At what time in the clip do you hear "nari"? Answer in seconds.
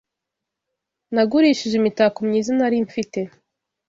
2.57-2.77